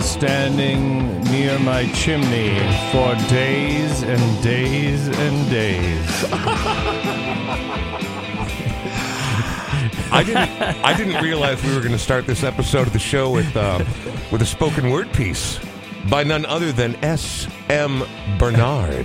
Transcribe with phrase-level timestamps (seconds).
[0.00, 2.58] Was standing near my chimney
[2.90, 6.24] for days and days and days.
[10.10, 10.58] I didn't.
[10.82, 13.84] I didn't realize we were going to start this episode of the show with uh,
[14.32, 15.60] with a spoken word piece
[16.08, 17.46] by none other than S.
[17.68, 18.02] M.
[18.38, 19.04] Bernard.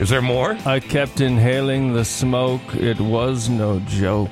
[0.00, 0.58] Is there more?
[0.66, 2.74] I kept inhaling the smoke.
[2.74, 4.30] It was no joke.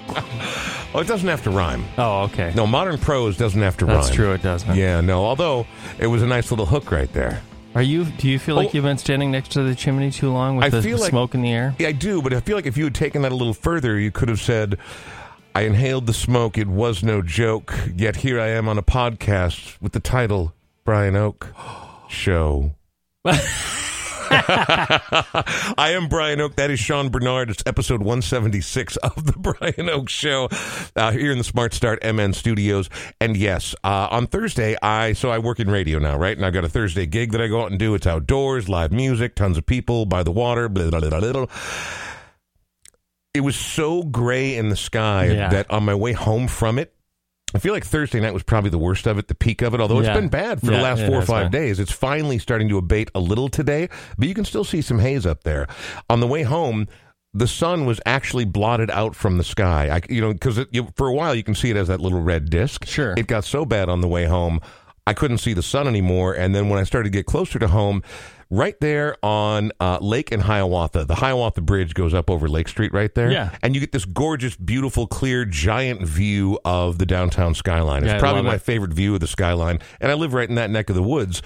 [0.95, 1.85] Oh, it doesn't have to rhyme.
[1.99, 2.53] Oh, okay.
[2.55, 3.97] No, modern prose doesn't have to rhyme.
[3.97, 4.17] That's rhyme.
[4.17, 4.77] true, it doesn't.
[4.77, 5.25] Yeah, no.
[5.25, 5.67] Although
[5.99, 7.43] it was a nice little hook right there.
[7.75, 8.05] Are you?
[8.05, 8.71] Do you feel like Oh.
[8.75, 11.35] you've been standing next to the chimney too long with I the feel like- smoke
[11.35, 11.75] in the air?
[11.81, 13.99] Yeah, I do, but I feel like if you had taken that a little further,
[13.99, 14.79] you could have said,
[15.57, 16.57] I inhaled the smoke.
[16.57, 17.75] It was no joke.
[17.97, 21.49] Yet here I am on a podcast with the title Brian Oak
[22.09, 22.71] Show.
[24.37, 26.57] I am Brian Oak.
[26.57, 27.51] That is Sean Bernard.
[27.51, 30.49] It's episode 176 of the Brian Oak Show
[30.97, 32.91] uh, here in the Smart Start MN studios.
[33.21, 36.37] And yes, uh, on Thursday, I so I work in radio now, right?
[36.37, 37.95] And I've got a Thursday gig that I go out and do.
[37.95, 40.69] It's outdoors, live music, tons of people by the water.
[40.69, 41.47] Blah, blah, blah, blah.
[43.35, 45.49] It was so gray in the sky Yeah.
[45.49, 46.95] that on my way home from it,
[47.55, 49.81] I feel like Thursday night was probably the worst of it, the peak of it.
[49.81, 50.11] Although Yeah.
[50.13, 51.63] it's been bad for the last it four or five been.
[51.63, 53.89] days, it's finally starting to abate a little today.
[54.19, 55.67] But you can still see some haze up there.
[56.11, 56.89] On the way home,
[57.33, 59.89] the sun was actually blotted out from the sky.
[59.89, 60.61] I, you know, because
[60.97, 62.85] for a while you can see it as that little red disc.
[62.87, 63.15] Sure.
[63.17, 64.61] It got so bad on the way home,
[65.07, 66.35] I couldn't see the sun anymore.
[66.35, 68.03] And then when I started to get closer to home,
[68.55, 72.93] right there on uh, Lake and Hiawatha, the Hiawatha Bridge goes up over Lake Street
[72.93, 73.31] right there.
[73.31, 73.51] Yeah.
[73.63, 78.05] And you get this gorgeous, beautiful, clear, giant view of the downtown skyline.
[78.05, 78.63] It's Yeah, probably my it.
[78.63, 79.81] favorite view of the skyline.
[80.01, 81.43] And I live right in that neck of the woods.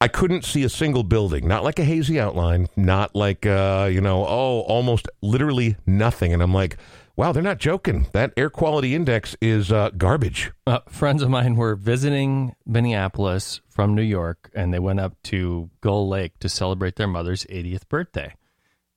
[0.00, 4.00] I couldn't see a single building, not like a hazy outline, not like, uh, you
[4.00, 6.32] know, oh, almost literally nothing.
[6.32, 6.76] And I'm like,
[7.18, 8.06] wow, they're not joking.
[8.12, 10.52] That air quality index is uh, garbage.
[10.66, 15.68] Uh, friends of mine were visiting Minneapolis from New York, and they went up to
[15.80, 18.34] Gull Lake to celebrate their mother's 80th birthday.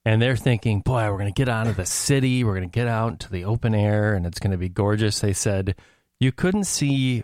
[0.05, 2.43] And they're thinking, boy, we're going to get out of the city.
[2.43, 5.19] We're going to get out into the open air, and it's going to be gorgeous.
[5.19, 5.75] They said
[6.19, 7.23] you couldn't see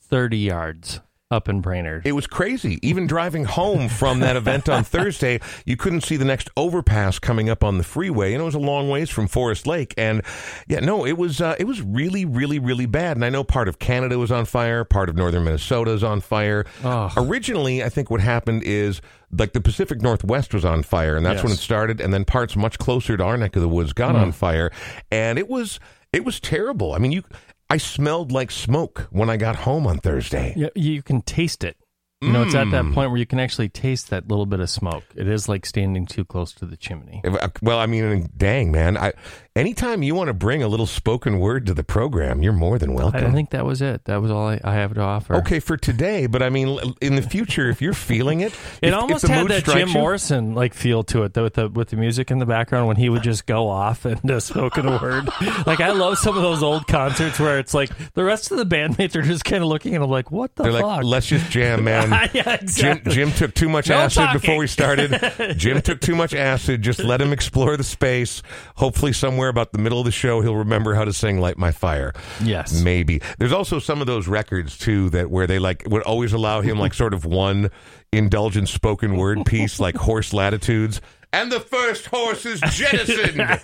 [0.00, 1.00] 30 yards
[1.32, 2.06] up in Brainerd.
[2.06, 2.78] It was crazy.
[2.86, 7.48] Even driving home from that event on Thursday, you couldn't see the next overpass coming
[7.48, 9.94] up on the freeway, and it was a long ways from Forest Lake.
[9.96, 10.22] And
[10.68, 13.16] yeah, no, it was uh, it was really, really, really bad.
[13.16, 16.20] And I know part of Canada was on fire, part of northern Minnesota is on
[16.20, 16.66] fire.
[16.84, 17.12] Oh.
[17.16, 19.00] Originally, I think what happened is
[19.36, 22.00] like the Pacific Northwest was on fire, and that's when it started.
[22.00, 24.70] And then parts much closer to our neck of the woods got on fire,
[25.10, 25.80] and it was
[26.12, 26.92] it was terrible.
[26.92, 27.24] I mean, you.
[27.72, 30.52] I smelled like smoke when I got home on Thursday.
[30.56, 31.76] Yeah, you can taste it.
[32.20, 32.92] You know, it's at that Mm.
[32.94, 35.02] point where you can actually taste that little bit of smoke.
[35.16, 37.20] It is like standing too close to the chimney.
[37.24, 38.96] Uh, Well, I mean, dang, man.
[38.96, 39.12] I,
[39.54, 42.94] anytime you want to bring a little spoken word to the program, you're more than
[42.94, 43.24] welcome.
[43.26, 44.04] I think that was it.
[44.06, 45.34] That was all I, I have to offer.
[45.36, 48.88] okay, for today, but I mean, in the future, if you're feeling it, It if-
[48.88, 51.68] if almost the had that Jim you- Morrison like feel to it, though, with the
[51.68, 55.28] with the music in the background when he would just go off into spoken word.
[55.66, 58.64] Like I love some of those old concerts where it's like the rest of the
[58.66, 61.26] bandmates are just kind of looking at him like, "What the They're fuck?" like, let's
[61.26, 62.10] just jam, man.
[62.32, 63.14] yeah, Jim, exactly.
[63.14, 64.40] Jim took too much No acid talking.
[64.40, 65.54] before we started.
[65.56, 66.82] Jim took too much acid.
[66.82, 68.42] Just let him explore the space.
[68.76, 71.72] Hopefully, somewhere about the middle of the show, he'll remember how to sing "Light My
[71.72, 72.82] Fire." Yes.
[72.82, 73.20] maybe.
[73.38, 76.78] There's also some of those records too that where they like would always allow him
[76.78, 77.70] like sort of one
[78.12, 81.00] indulgent spoken word piece, like horse latitudes.
[81.34, 83.38] And the first horse is jettisoned.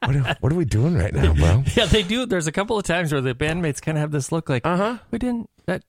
[0.00, 1.62] what, are, what are we doing right now, bro?
[1.76, 2.24] Yeah, they do.
[2.24, 4.76] There's a couple of times where the bandmates kind of have this look like, Uh
[4.76, 4.98] huh.
[5.10, 5.82] "We didn't that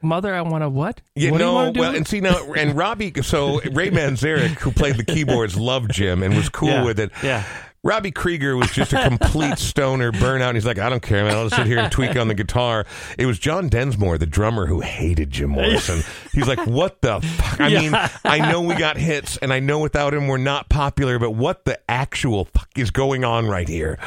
[0.00, 0.32] mother.
[0.32, 1.00] I want to what?
[1.16, 3.12] You what do you know, want to do?" well, and see now, and Robbie.
[3.22, 7.10] So Ray Manzarek, who played the keyboards, loved Jim and was cool Yeah, with it.
[7.24, 7.42] yeah.
[7.88, 10.52] Robbie Krieger was just a complete stoner burnout.
[10.52, 11.34] He's like, I don't care, man.
[11.34, 12.84] I'll just sit here and tweak on the guitar.
[13.16, 16.02] It was John Densmore, the drummer, who hated Jim Morrison.
[16.34, 17.60] He's like, what the fuck?
[17.62, 17.94] I mean,
[18.26, 21.64] I know we got hits, and I know without him we're not popular, but what
[21.64, 23.98] the actual fuck is going on right here?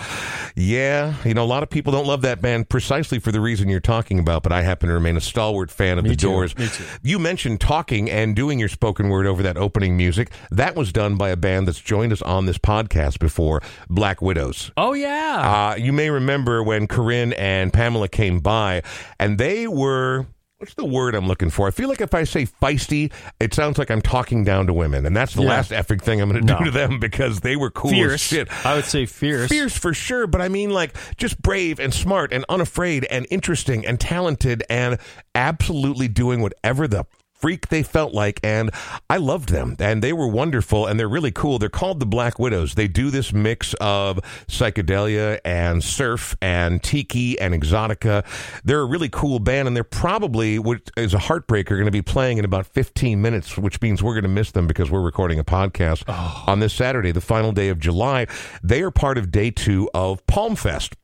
[0.55, 3.67] Yeah, you know, a lot of people don't love that band precisely for the reason
[3.67, 6.27] you're talking about, but I happen to remain a stalwart fan of Me the too,
[6.27, 6.57] Doors.
[6.57, 6.83] me too.
[7.01, 10.29] You mentioned talking and doing your spoken word over that opening music.
[10.51, 14.71] That was done by a band that's joined us on this podcast before, Black Widows.
[14.77, 18.81] oh yeah, Uh, you may remember when Corinne and Pamela came by,
[19.19, 20.25] and they were.
[20.57, 21.65] What's the word I'm looking for?
[21.67, 25.07] I feel like if I say feisty, it sounds like I'm talking down to women,
[25.07, 25.49] and that's the Yeah.
[25.49, 26.59] last effing thing I'm going to No.
[26.59, 28.21] do to them because they were cool as fierce.
[28.21, 28.47] shit.
[28.63, 29.49] I would say fierce.
[29.49, 33.87] Fierce for sure, but I mean like just brave and smart and unafraid and interesting
[33.87, 34.99] and talented and
[35.33, 37.05] absolutely doing whatever the
[37.41, 38.69] freak they felt like, and
[39.09, 41.57] I loved them, and they were wonderful, and they're really cool.
[41.59, 42.75] They're called the Black Widows.
[42.75, 48.23] They do this mix of psychedelia and surf and tiki and exotica.
[48.63, 52.01] They're a really cool band, and they're probably, which is a heartbreaker, going to be
[52.01, 55.39] playing in about 15 minutes, which means we're going to miss them because we're recording
[55.39, 56.43] a podcast Oh.
[56.47, 58.27] on this Saturday, the final day of July.
[58.63, 60.95] They are part of day two of Palm Fest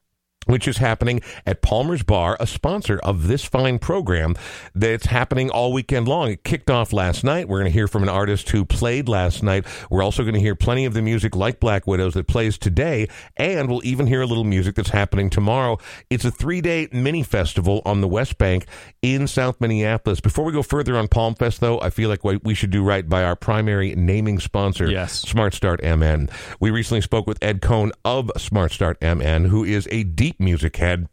[0.47, 4.35] which is happening at Palmer's Bar, a sponsor of this fine program
[4.73, 6.31] that's happening all weekend long.
[6.31, 7.47] It kicked off last night.
[7.47, 9.65] We're going to hear from an artist who played last night.
[9.89, 13.07] We're also going to hear plenty of the music like Black Widows that plays today,
[13.37, 15.77] and we'll even hear a little music that's happening tomorrow.
[16.09, 18.65] It's a three day mini festival on the West Bank
[19.01, 20.19] in South Minneapolis.
[20.19, 22.83] Before we go further on Palm Fest, though, I feel like we we should do
[22.83, 25.21] right by our primary naming sponsor, Yes.
[25.21, 26.29] Smart Start MN.
[26.59, 30.77] We recently spoke with Ed Cohn of Smart Start MN, who is a deep music
[30.77, 31.07] head.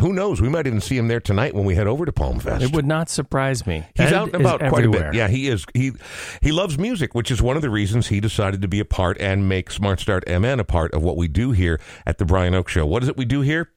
[0.00, 0.40] Who knows?
[0.40, 2.62] We might even see him there tonight when we head over to Palm Fest.
[2.62, 3.84] It would not surprise me.
[3.96, 5.14] He's Ed out and about quite a bit.
[5.14, 5.66] Yeah, he is.
[5.74, 5.92] He
[6.40, 9.20] he loves music, which is one of the reasons he decided to be a part
[9.20, 12.54] and make Smart Start MN a part of what we do here at the Brian
[12.54, 12.86] Oak Show.
[12.86, 13.70] What is it we do here?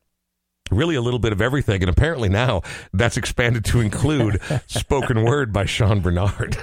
[0.72, 2.62] Really, a little bit of everything, and apparently now
[2.94, 6.58] that's expanded to include spoken word by Sean Bernard.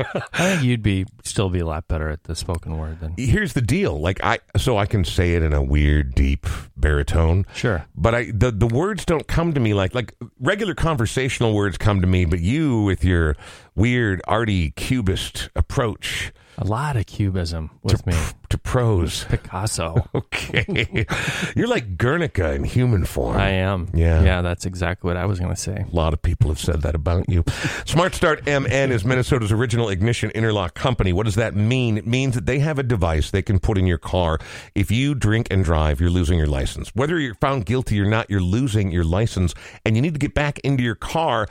[0.00, 3.52] I think you'd be still be a lot better at the spoken word than Here's
[3.52, 6.46] the deal: like I, so I can say it in a weird, deep
[6.76, 7.46] baritone.
[7.54, 7.86] sure.
[7.96, 12.00] But I the the words don't come to me like like regular conversational words come
[12.00, 13.36] to me, but you with your
[13.74, 18.14] weird arty cubist approach A lot of cubism with me.
[18.48, 19.24] to prose.
[19.24, 20.08] Picasso.
[20.14, 21.06] Okay.
[21.54, 23.36] You're like Guernica in human form.
[23.36, 23.88] I am.
[23.92, 24.22] Yeah.
[24.22, 25.84] Yeah, that's exactly what I was going to say.
[25.90, 27.44] A lot of people have said that about you.
[27.84, 31.12] Smart Start MN is Minnesota's original ignition interlock company.
[31.12, 31.98] What does that mean?
[31.98, 34.38] It means that they have a device they can put in your car.
[34.74, 36.88] If you drink and drive, you're losing your license.
[36.94, 40.34] Whether you're found guilty or not, you're losing your license and you need to get
[40.34, 41.46] back into your car.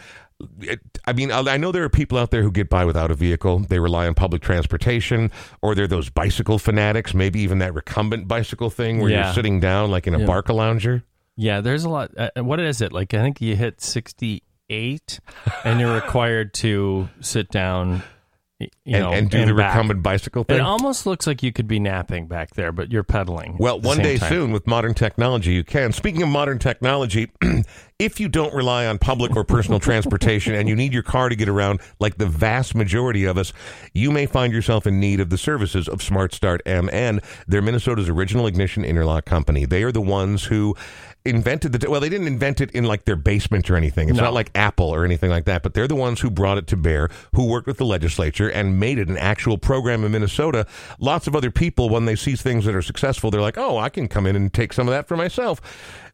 [1.06, 3.60] I mean, I know there are people out there who get by without a vehicle.
[3.60, 5.32] They rely on public transportation,
[5.62, 9.26] or they're those bicycle fanatics, maybe even that recumbent bicycle thing where Yeah.
[9.26, 10.26] you're sitting down like in a Yeah.
[10.26, 11.04] Barcalounger.
[11.36, 12.12] Yeah, there's a lot.
[12.18, 12.92] Uh, what is it?
[12.92, 15.20] Like, I think you hit 68
[15.64, 18.04] and you're required to sit down,
[18.60, 19.76] you and, know, and do the back.
[19.76, 20.58] recumbent bicycle thing.
[20.58, 23.56] It almost looks like you could be napping back there, but you're pedaling.
[23.60, 24.30] Well, one day time.
[24.30, 25.92] soon with modern technology, you can.
[25.92, 27.30] Speaking of modern technology,
[28.00, 31.36] if you don't rely on public or personal transportation and you need your car to
[31.36, 33.54] get around, like the vast majority of us,
[33.94, 37.22] you may find yourself in need of the services of Smart Start MN.
[37.48, 39.66] They're Minnesota's original ignition interlock company.
[39.66, 40.76] They are the ones who
[41.30, 44.10] invented the well they didn't invent it in like their basement or anything.
[44.10, 44.26] It's No.
[44.26, 46.78] not like apple or anything like that but they're the ones who brought it to
[46.78, 50.66] bear who worked with the legislature and made it an actual program in minnesota.
[51.00, 53.90] Lots of other people when they see things that are successful they're like oh i
[53.90, 55.62] can come in and take some of that for myself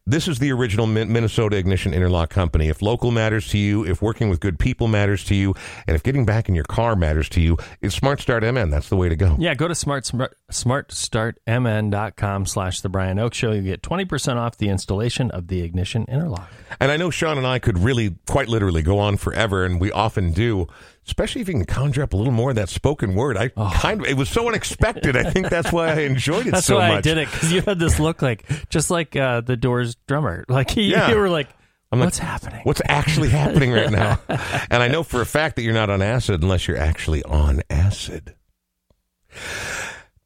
[0.06, 2.68] this is the original Minnesota Ignition Interlock Company.
[2.68, 5.54] If local matters to you, if working with good people matters to you,
[5.86, 8.68] and if getting back in your car matters to you, it's Smart Start MN.
[8.68, 9.34] That's the way to go.
[9.38, 13.52] Yeah, go to smart, smart smartstartmn.com slash the Brian Oak Show.
[13.52, 16.50] You get 20% off the installation of the ignition interlock.
[16.80, 19.90] And I know Sean and I could really, quite literally, go on forever, and we
[19.90, 20.68] often do.
[21.06, 23.36] Especially if you can conjure up a little more of that spoken word.
[23.36, 25.16] I kind of, it was so unexpected.
[25.16, 26.52] I think that's why I enjoyed it Oh.
[26.52, 26.98] That's so why much.
[26.98, 30.44] I did it because you had this look like just like uh, the Doors drummer.
[30.48, 31.10] Like you, Yeah.
[31.10, 31.48] you were like,
[31.92, 34.18] I'm like, "What's happening?" What's actually happening right now?
[34.28, 37.62] and I know for a fact that you're not on acid unless you're actually on
[37.70, 38.34] acid.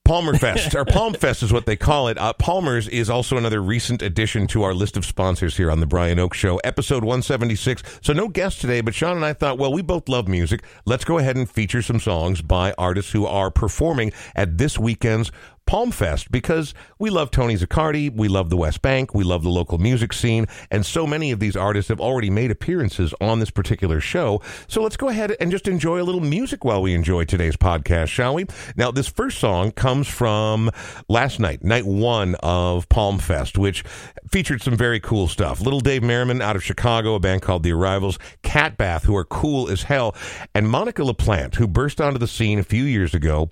[0.09, 2.17] Palmer Fest, or Palm Fest is what they call it.
[2.17, 5.87] Uh, Palmer's is also another recent addition to our list of sponsors here on the
[5.87, 7.83] Brian Oak Show, episode 176.
[8.01, 10.65] So no guest today, but Sean and I thought, well, we both love music.
[10.87, 15.31] Let's go ahead and feature some songs by artists who are performing at this weekend's
[15.69, 19.51] Palm Fest because we love Tony Zaccardi, we love the West Bank, we love the
[19.51, 23.51] local music scene, and so many of these artists have already made appearances on this
[23.51, 24.41] particular show.
[24.67, 28.09] So let's go ahead and just enjoy a little music while we enjoy today's podcast,
[28.09, 28.47] shall we?
[28.77, 30.71] Now, this first song comes from
[31.07, 33.85] last night, night one of Palm Fest, which
[34.27, 35.61] featured some very cool stuff.
[35.61, 39.25] Little Dave Merriman out of Chicago, a band called The Arrivals, Cat Bath, who are
[39.27, 40.17] cool as hell,
[40.55, 43.51] and Monica LaPlante, who burst onto the scene a few years ago.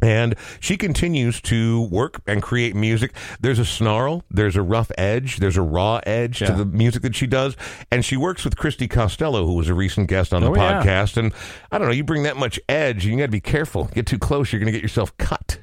[0.00, 3.12] And she continues to work and create music.
[3.40, 7.16] There's a snarl, there's a rough edge, there's a raw edge to the music that
[7.16, 7.56] she does.
[7.90, 10.82] And she works with Christy Costello, who was a recent guest on the Oh, yeah.
[10.82, 11.16] podcast.
[11.16, 11.32] And
[11.72, 13.86] I don't know, you bring that much edge, you got to be careful.
[13.92, 15.58] Get too close, you're going to get yourself cut.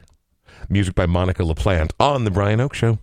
[0.67, 2.99] Music by Monica LaPlante on The Brian Oak Show.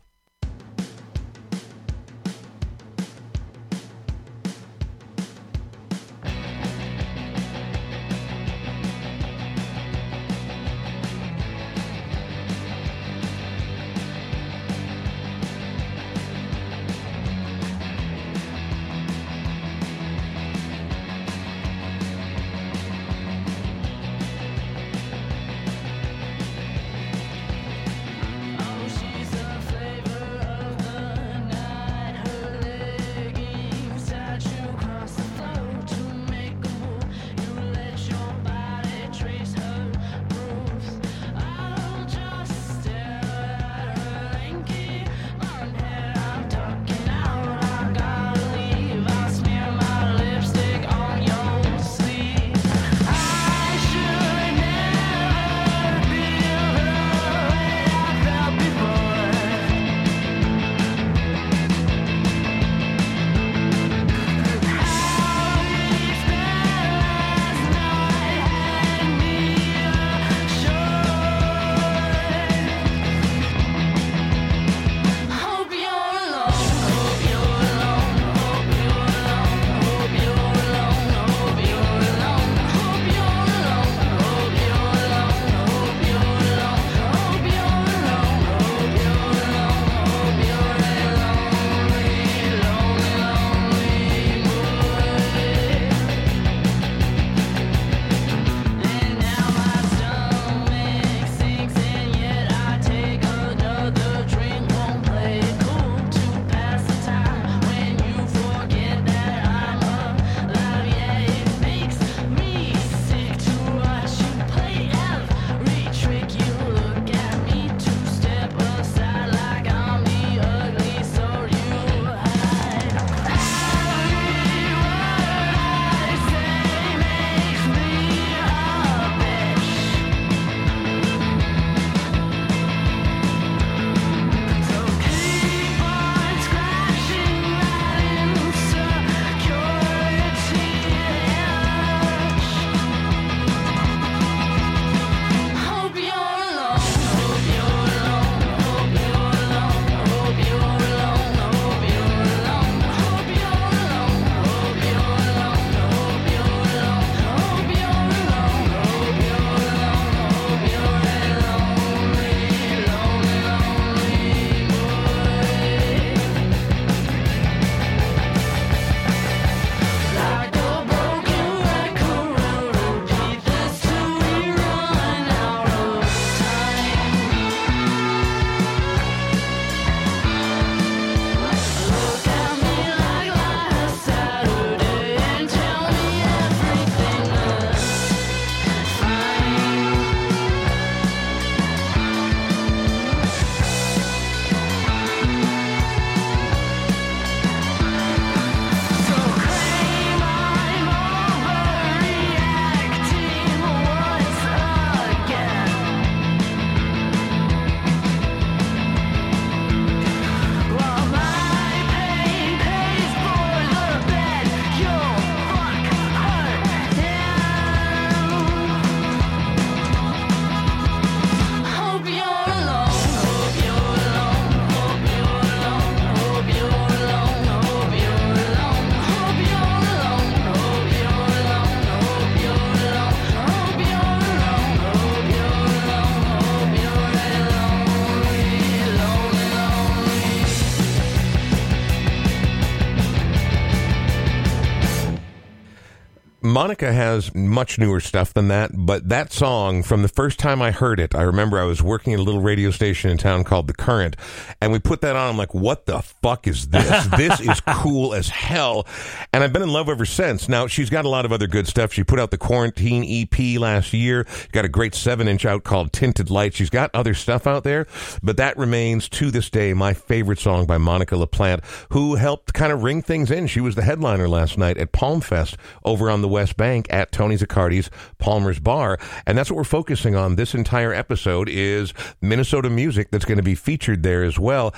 [246.63, 250.71] Monica has much newer stuff than that, but that song, from the first time I
[250.71, 253.67] heard it, I remember I was working at a little radio station in town called
[253.67, 254.15] The Current,
[254.61, 255.31] and we put that on.
[255.31, 257.07] I'm like, what the fuck is this?
[257.17, 258.87] this is cool as hell.
[259.33, 260.49] And I've been in love ever since.
[260.49, 261.93] Now, she's got a lot of other good stuff.
[261.93, 265.93] She put out the Quarantine EP last year, got a great seven inch out called
[265.93, 266.55] Tinted Light.
[266.55, 267.89] She's got other stuff out there,
[268.23, 272.71] but that remains to this day my favorite song by Monica LaPlante, who helped kind
[272.71, 273.49] of ring things in.
[273.49, 277.13] She was the headliner last night at Palm Fest over on the West Bank at
[277.13, 278.99] Tony Zaccardi's Palmer's Bar.
[279.27, 283.43] And that's what we're focusing on this entire episode is Minnesota music that's going to
[283.43, 284.75] be featured there as well.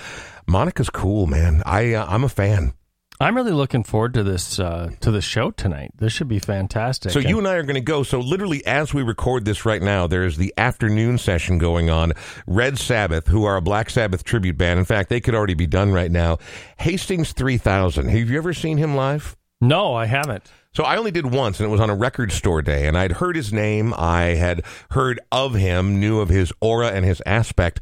[0.46, 1.62] Monica's cool, man.
[1.64, 2.74] I uh, I'm a fan.
[3.20, 5.92] I'm really looking forward to this uh, to the show tonight.
[5.96, 7.12] This should be fantastic.
[7.12, 8.02] So you and I are going to go.
[8.02, 12.12] So literally, as we record this right now, there is the afternoon session going on.
[12.46, 14.80] Red Sabbath, who are a Black Sabbath tribute band.
[14.80, 16.38] In fact, they could already be done right now.
[16.78, 18.08] Hastings 3000.
[18.08, 19.36] Have you ever seen him live?
[19.60, 20.50] no, I haven't.
[20.74, 23.12] So I only did once, and it was on a record store day, and I'd
[23.12, 23.94] heard his name.
[23.96, 27.80] I had heard of him, knew of his aura and his aspect.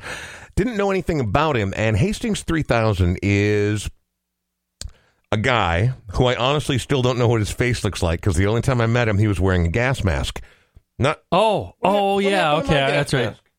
[0.56, 3.88] Didn't know anything about him, and Hastings 3000 is
[5.30, 8.46] a guy who I honestly still don't know what his face looks like because the
[8.46, 10.42] only time I met him, he was wearing a gas mask.
[10.98, 11.22] Not.
[11.32, 13.24] Oh, oh What yeah, happened to okay, gas that's right.
[13.24, 13.50] mask?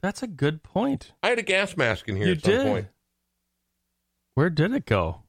[0.00, 1.12] That's a good point.
[1.22, 2.66] I had a gas mask in here You at some did.
[2.66, 2.86] point.
[4.34, 5.24] Where did it go?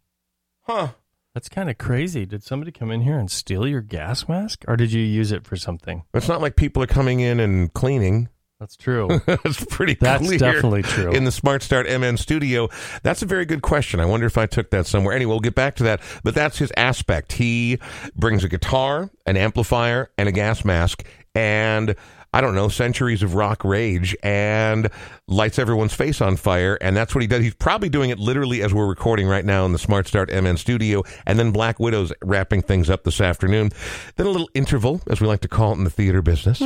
[0.61, 0.91] Huh.
[1.33, 2.25] That's kind of crazy.
[2.25, 5.45] Did somebody come in here and steal your gas mask, or did you use it
[5.45, 6.03] for something?
[6.13, 8.27] It's not like people are coming in and cleaning.
[8.59, 9.07] That's true.
[9.25, 11.11] That's pretty That's clear definitely true.
[11.11, 12.69] in the Smart Start MN studio.
[13.01, 13.99] That's a very good question.
[13.99, 15.15] I wonder if I took that somewhere.
[15.15, 16.01] Anyway, we'll get back to that.
[16.23, 17.31] But that's his aspect.
[17.31, 17.79] He
[18.15, 21.95] brings a guitar, an amplifier, and a gas mask, and
[22.33, 24.89] I don't know, centuries of rock rage, and
[25.27, 26.77] lights everyone's face on fire.
[26.79, 27.41] And that's what he does.
[27.43, 30.55] He's probably doing it literally as we're recording right now in the Smart Start MN
[30.57, 31.03] studio.
[31.25, 33.71] And then Black Widow's wrapping things up this afternoon.
[34.15, 36.61] Then a little interval, as we like to call it in the theater business.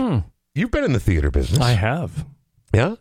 [0.54, 1.58] You've been in the theater business.
[1.58, 1.64] Hmm.
[1.64, 2.26] I have.
[2.74, 2.96] Yeah.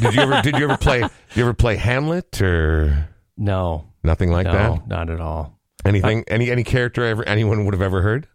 [0.00, 0.42] Did you ever?
[0.42, 1.00] did you ever play?
[1.00, 4.86] Did you ever play Hamlet or No, nothing like no, that?
[4.86, 5.58] not at all.
[5.84, 6.24] Anything?
[6.28, 8.28] any any character ever anyone would have ever heard?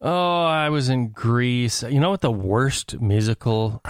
[0.00, 1.82] Oh, I was in Grease.
[1.82, 3.82] You know what the worst musical?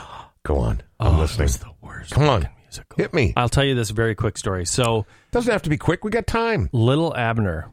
[0.45, 0.83] Go on.
[1.01, 1.49] I'm oh, listening.
[1.49, 2.13] It the worst.
[2.13, 2.49] Come on.
[2.65, 2.97] musical.
[2.97, 3.33] Hit me.
[3.37, 4.65] I'll tell you this very quick story.
[4.67, 6.05] So, Doesn't have to be quick.
[6.05, 6.69] We got time.
[6.73, 7.71] Little Abner,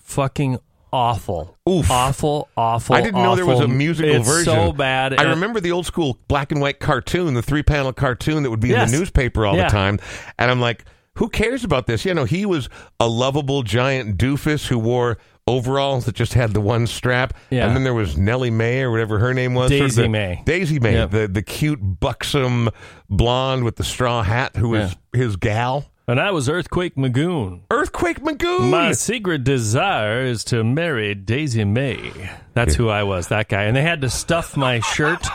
[0.00, 0.58] fucking
[0.92, 1.56] awful.
[1.68, 1.90] Oof.
[1.90, 2.96] Awful, awful.
[2.96, 4.52] I didn't know there was a musical it's version.
[4.52, 5.18] so bad.
[5.18, 8.60] I remember the old school black and white cartoon, the three panel cartoon that would
[8.60, 8.88] be Yes.
[8.88, 9.64] in the newspaper all Yeah.
[9.64, 9.98] the time.
[10.38, 10.84] And I'm like,
[11.16, 12.04] who cares about this?
[12.04, 12.68] You know, he was
[13.00, 17.34] a lovable giant doofus who wore overalls that just had the one strap.
[17.50, 17.66] Yeah.
[17.66, 19.70] And then there was Nellie May or whatever her name was.
[19.70, 20.42] sort of Daisy Mae.
[20.44, 21.10] Daisy Mae, Yep.
[21.10, 22.70] the, the cute, buxom
[23.10, 25.90] blonde with the straw hat who was his gal.
[26.06, 27.60] and I was Earthquake Magoon.
[27.70, 28.70] Earthquake Magoon.
[28.70, 32.12] My secret desire is to marry Daisy Mae.
[32.54, 33.64] That's who I was, that guy.
[33.64, 35.26] And they had to stuff my shirt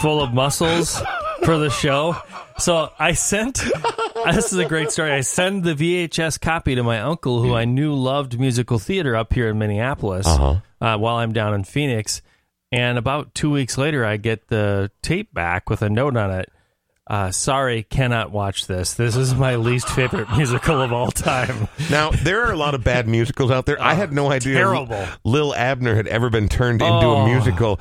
[0.00, 1.00] full of muscles
[1.44, 2.16] for the show.
[2.58, 3.62] So I sent,
[4.32, 5.12] this is a great story.
[5.12, 9.32] I send the VHS copy to my uncle, who I knew loved musical theater up
[9.32, 10.56] here in Minneapolis Uh-huh.
[10.80, 12.22] uh, while I'm down in Phoenix.
[12.72, 16.50] And about two weeks later, I get the tape back with a note on it.
[17.08, 18.94] Uh, sorry, cannot watch this.
[18.94, 21.68] This is my least favorite musical of all time.
[21.88, 23.80] Now there are a lot of bad musicals out there.
[23.80, 25.06] I had no idea terrible.
[25.22, 27.26] Lil Abner had ever been turned into a Oh.
[27.26, 27.78] musical.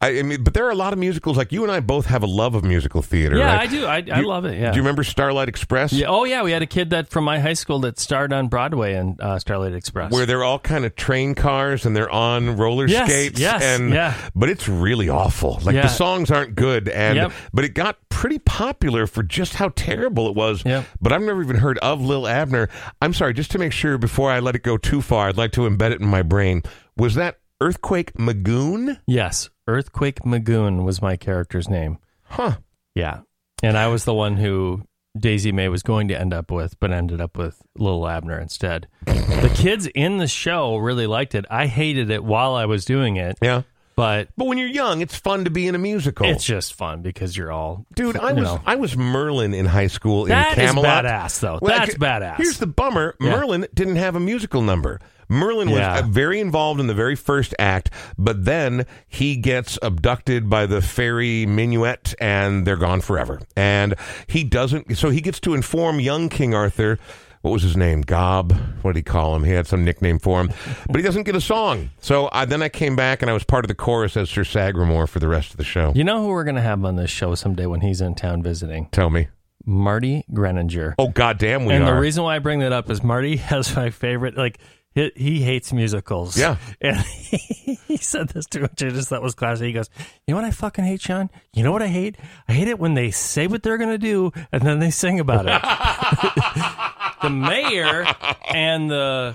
[0.00, 1.36] I, I mean, but there are a lot of musicals.
[1.36, 3.36] Like you and I both have a love of musical theater.
[3.36, 3.60] Yeah, right?
[3.60, 3.84] I do.
[3.84, 4.56] I, I You- love it.
[4.60, 4.70] Yeah.
[4.70, 5.92] Do you remember Starlight Express?
[5.92, 6.06] yeah.
[6.06, 6.44] Oh, yeah.
[6.44, 9.40] We had a kid that from my high school that starred on Broadway in uh,
[9.40, 10.12] Starlight Express.
[10.12, 13.40] Where they're all kind of train cars and they're on roller Yes, skates.
[13.40, 14.14] yes, and, yeah.
[14.36, 15.58] But it's really awful.
[15.64, 15.82] Like Yeah.
[15.82, 17.32] the songs aren't good, and Yep.
[17.52, 20.64] but it got pretty popular for just how terrible it was.
[20.66, 20.84] Yep.
[21.00, 22.68] But I've never even heard of Lil Abner.
[23.00, 25.52] I'm sorry, just to make sure before I let it go too far, I'd like
[25.52, 26.62] to embed it in my brain.
[26.96, 28.98] Was that Earthquake Magoon?
[29.06, 31.98] yes, Earthquake Magoon was my character's name.
[32.24, 32.56] Huh.
[32.96, 33.20] Yeah,
[33.62, 34.82] and I was the one who
[35.16, 38.88] Daisy Mae was going to end up with, but ended up with Lil Abner instead.
[39.06, 41.44] the kids in the show really liked it.
[41.50, 43.62] I hated it while I was doing it, Yeah.
[43.98, 46.24] But But when you're young, it's fun to be in a musical.
[46.26, 48.62] it's just fun because you're all Dude, I you was know.
[48.64, 51.04] I was Merlin in high school in That is Camelot.
[51.04, 51.58] badass, though.
[51.60, 52.36] Well, That's badass.
[52.36, 53.30] Here's the bummer: Yeah.
[53.32, 55.00] Merlin didn't have a musical number.
[55.28, 55.98] Merlin was Yeah.
[55.98, 60.80] uh, very involved in the very first act, but then he gets abducted by the
[60.80, 63.40] fairy Nimue, and they're gone forever.
[63.56, 63.94] And
[64.28, 64.96] he doesn't.
[64.96, 66.98] So he gets to inform young King Arthur.
[67.42, 68.02] What was his name?
[68.02, 68.52] Gob.
[68.82, 69.44] What did he call him?
[69.44, 70.50] He had some nickname for him,
[70.86, 71.90] but he doesn't get a song.
[72.00, 74.44] So I, then I came back and I was part of the chorus as Sir
[74.44, 75.92] Sagramore for the rest of the show.
[75.94, 78.42] You know who we're going to have on this show someday when he's in town
[78.42, 78.88] visiting?
[78.90, 79.28] Tell me.
[79.64, 80.94] Marty Greninger.
[80.98, 81.88] Oh goddamn, we and are.
[81.88, 84.58] And the reason why I bring that up is Marty has my favorite, like
[84.94, 86.36] he, he hates musicals.
[86.38, 86.56] Yeah.
[86.80, 89.66] And he, he said this to which I just thought was classic.
[89.66, 89.90] He goes,
[90.26, 91.28] You know what I fucking hate, Sean?
[91.52, 92.16] You know what I hate?
[92.48, 95.20] I hate it when they say what they're going to do and then they sing
[95.20, 96.92] about it.
[97.22, 98.06] The mayor
[98.52, 99.34] and the,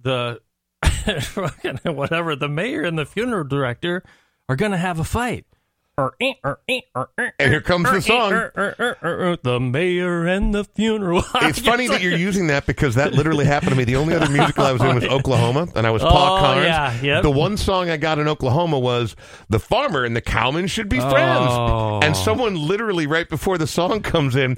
[0.00, 0.40] the,
[1.84, 4.02] whatever, the mayor and the funeral director
[4.48, 5.46] are going to have a fight.
[5.98, 6.16] And
[7.38, 8.30] here comes the song.
[9.42, 11.22] The mayor and the funeral.
[11.34, 13.84] It's funny that you're using that because that literally happened to me.
[13.84, 16.40] The only other musical I was in was oh, Oklahoma, and I was Paul Oh,
[16.40, 16.64] Carnes.
[16.64, 17.22] yeah, yep.
[17.22, 19.14] The one song I got in Oklahoma was
[19.50, 22.00] "The Farmer and the Cowman Should Be Friends," Oh.
[22.02, 24.56] and someone literally right before the song comes in,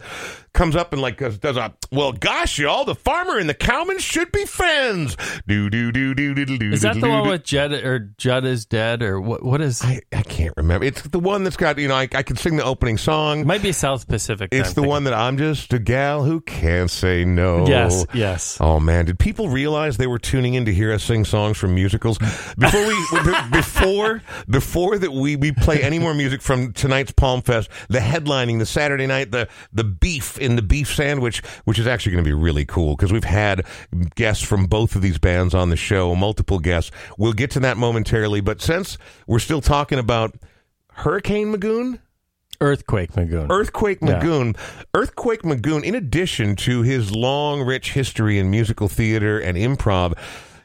[0.54, 3.98] comes up and like does, does a well, gosh, y'all, the farmer and the cowman
[3.98, 5.16] should be friends.
[5.46, 6.72] Do do do do do do.
[6.72, 9.44] Is that the one with Jud or Jud is dead or what?
[9.44, 9.82] What is?
[9.82, 10.86] I, I can't remember.
[10.86, 13.40] It's the one that's got you know I, I can sing the opening song.
[13.40, 14.48] It might be South Pacific.
[14.52, 17.66] It's the one that I'm just a gal who can't say no.
[17.66, 18.58] Yes, yes.
[18.60, 21.74] Oh man, did people realize they were tuning in to hear us sing songs from
[21.74, 22.18] musicals
[22.58, 23.06] before we
[23.50, 28.58] before before that we, we play any more music from tonight's Palm Fest, the headlining,
[28.58, 32.28] the Saturday night, the the beef in the beef sandwich, which is actually going to
[32.28, 33.64] be really cool because we've had
[34.14, 36.90] guests from both of these bands on the show, multiple guests.
[37.18, 40.35] We'll get to that momentarily, but since we're still talking about
[40.92, 41.98] Hurricane Magoon,
[42.61, 43.50] Earthquake Magoon.
[43.50, 44.09] Earthquake Magoon.
[44.09, 44.20] Yeah.
[44.20, 44.57] Magoon.
[44.94, 50.16] Earthquake Magoon, in addition to his long, rich history in musical theater and improv,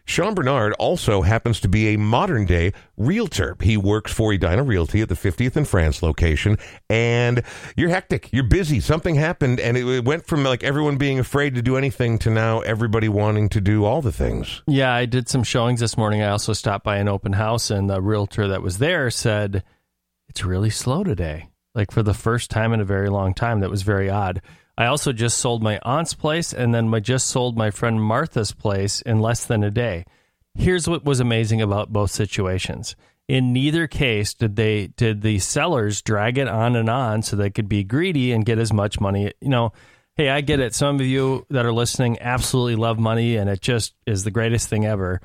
[0.09, 3.55] Sean Bernard also happens to be a modern day realtor.
[3.61, 6.57] He works for Edina Realty at the 50th and France location,
[6.89, 7.43] and
[7.77, 8.27] you're hectic.
[8.33, 8.79] You're busy.
[8.79, 12.31] Something happened, and it, it went from like everyone being afraid to do anything to
[12.31, 14.63] now everybody wanting to do all the things.
[14.65, 16.23] Yeah, I did some showings this morning.
[16.23, 19.63] I also stopped by an open house, and the realtor that was there said
[20.27, 21.49] it's really slow today.
[21.75, 24.41] Like for the first time in a very long time, that was very odd.
[24.79, 28.53] I also just sold my aunt's place, and then I just sold my friend Martha's
[28.53, 30.05] place in less than a day.
[30.55, 32.95] Here's what was amazing about both situations.
[33.27, 37.49] In neither case did they did the sellers drag it on and on so they
[37.49, 39.33] could be greedy and get as much money.
[39.41, 39.73] You know,
[40.15, 40.73] hey, I get it.
[40.73, 44.69] Some of you that are listening absolutely love money, and it just is the greatest
[44.69, 45.19] thing ever.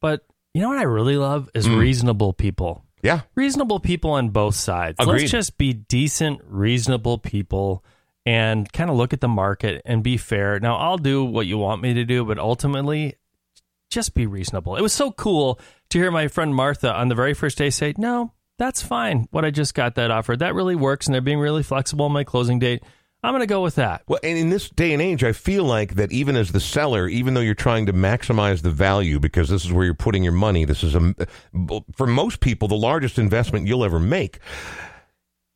[0.00, 1.78] But you know what I really love is hmm.
[1.78, 2.84] reasonable people.
[3.02, 3.20] Yeah.
[3.36, 4.96] Reasonable people on both sides.
[4.98, 5.20] Agreed.
[5.20, 7.84] Let's just be decent, reasonable people
[8.28, 10.60] and kind of look at the market and be fair.
[10.60, 13.14] Now, I'll do what you want me to do, but ultimately,
[13.88, 14.76] just be reasonable.
[14.76, 17.94] It was so cool to hear my friend Martha on the very first day say,
[17.96, 19.28] No, that's fine.
[19.30, 20.36] What I just got that offer.
[20.36, 21.06] That really works.
[21.06, 22.82] And they're being really flexible on my closing date.
[23.22, 24.02] I'm going to go with that.
[24.06, 27.08] Well, and in this day and age, I feel like that even as the seller,
[27.08, 30.34] even though you're trying to maximize the value because this is where you're putting your
[30.34, 31.14] money, this is a,
[31.96, 34.38] for most people the largest investment you'll ever make.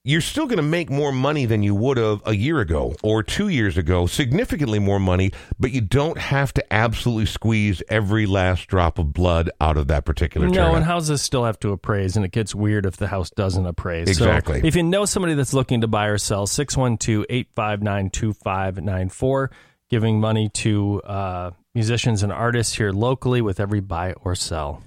[0.04, 3.22] You're still going to make more money than you would have a year ago or
[3.22, 8.66] two years ago, significantly more money, but you don't have to absolutely squeeze every last
[8.66, 12.24] drop of blood out of that particular No, and houses still have to appraise, and
[12.24, 14.08] it gets weird if the house doesn't appraise.
[14.08, 14.60] Exactly.
[14.62, 19.50] So if you know somebody that's looking to buy or sell, 612 859 2594,
[19.88, 24.82] giving money to uh, musicians and artists here locally with every buy or sell.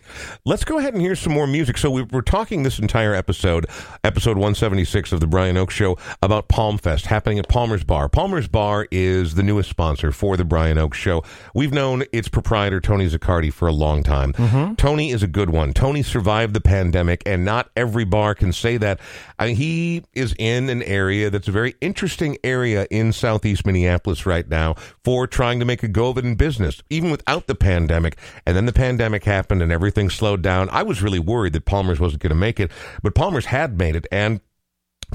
[0.45, 1.79] Let's go ahead and hear some more music.
[1.79, 3.65] So we we're talking this entire episode,
[4.03, 8.07] episode 176 of the Brian Oak Show, about Palm Fest happening at Palmer's Bar.
[8.07, 11.23] Palmer's Bar is the newest sponsor for the Brian Oak Show.
[11.55, 14.33] We've known its proprietor, Tony Zaccardi, for a long time.
[14.33, 14.75] Mm-hmm.
[14.75, 15.73] Tony is a good one.
[15.73, 18.99] Tony survived the pandemic, and not every bar can say that.
[19.39, 24.27] I mean, he is in an area that's a very interesting area in southeast Minneapolis
[24.27, 27.55] right now for trying to make a go of it in business, even without the
[27.55, 28.17] pandemic.
[28.45, 30.69] And then the pandemic happened and everything slowed down.
[30.69, 33.95] I was really worried that Palmer's wasn't going to make it, but Palmer's had made
[33.95, 34.07] it.
[34.11, 34.41] And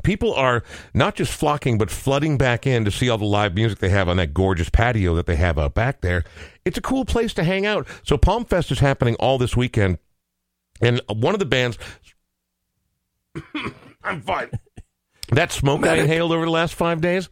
[0.02, 0.62] people are
[0.94, 4.08] not just flocking, but flooding back in to see all the live music they have
[4.08, 6.24] on that gorgeous patio that they have out back there.
[6.64, 7.86] It's a cool place to hang out.
[8.02, 9.98] So Palm Fest is happening all this weekend.
[10.80, 11.78] And one of the bands,
[14.02, 14.50] I'm fine.
[15.32, 17.28] That smoke I inhaled over the last five days.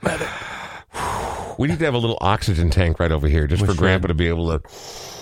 [1.59, 3.79] We need to have a little oxygen tank right over here, just We for should.
[3.81, 4.63] Grandpa to be able to.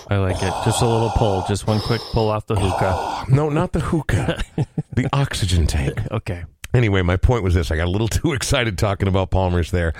[0.09, 0.53] I like it.
[0.63, 3.25] Just a little pull, just one quick pull off the hookah.
[3.29, 4.41] No, not the hookah,
[4.93, 5.99] the oxygen tank.
[6.11, 6.45] Okay.
[6.73, 9.93] Anyway, my point was this: I got a little too excited talking about Palmer's there.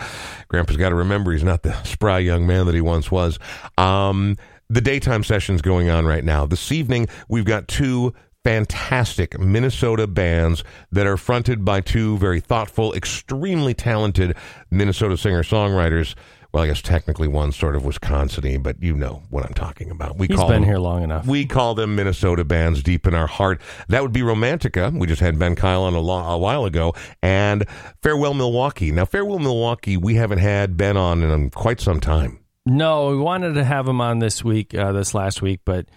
[0.48, 3.40] Grandpa's got to remember he's not the spry young man that he once was.
[3.78, 4.38] Um,
[4.70, 6.46] the daytime session's going on right now.
[6.46, 8.14] This evening, we've got two
[8.48, 14.38] fantastic Minnesota bands that are fronted by two very thoughtful, extremely talented
[14.72, 16.16] Minnesota singer songwriters.
[16.54, 20.18] Well, I guess technically one sort of Wisconsin-y, but you know what I'm talking about.
[20.18, 21.28] We He's call been them- here long enough.
[21.28, 23.60] we call them Minnesota bands deep in our heart.
[23.90, 24.98] That would be Romantica.
[24.98, 26.94] We just had Ben Kyle on a, lo- a while ago.
[27.22, 27.66] And
[28.02, 28.92] Farewell Milwaukee.
[28.94, 32.40] Now, Farewell Milwaukee, we haven't had Ben on in quite some time.
[32.66, 35.88] No, we wanted to have him on this week, uh, this last week, but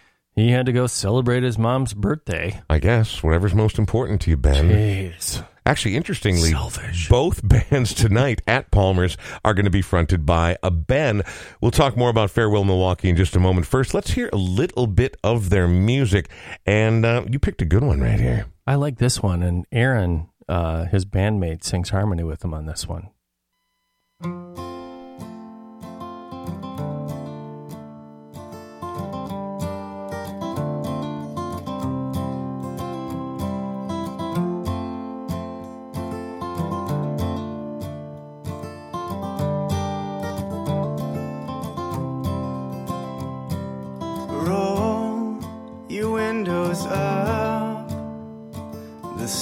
[0.40, 2.60] he had to go celebrate his mom's birthday.
[2.68, 4.68] I guess whatever's most important to you, Ben.
[4.68, 5.44] Jeez.
[5.66, 7.08] Actually, interestingly, Selfish.
[7.08, 11.22] both bands tonight at Palmer's are going to be fronted by a Ben.
[11.60, 13.66] We'll talk more about Farewell Milwaukee in just a moment.
[13.66, 16.30] First, let's hear a little bit of their music.
[16.66, 18.46] And uh, you picked a good one right here.
[18.66, 22.88] I like this one, and Aaron, uh, his bandmate, sings harmony with him on this
[22.88, 23.10] one.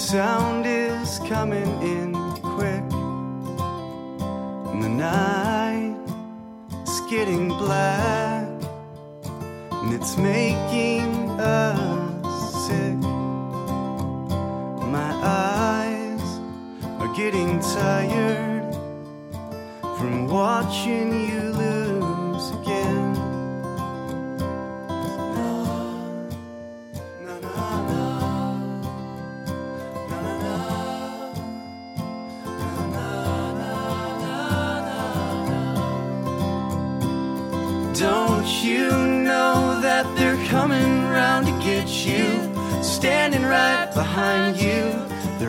[0.09, 2.87] Sound is coming in quick.
[4.71, 5.99] And the night
[6.83, 8.49] is getting black.
[9.71, 12.97] And it's making us sick.
[14.97, 16.41] My eyes
[17.01, 18.73] are getting tired
[19.99, 21.78] from watching you lose